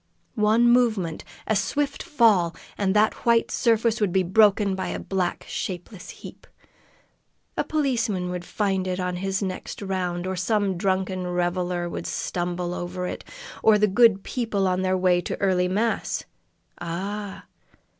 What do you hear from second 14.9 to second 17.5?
way to early mass ah!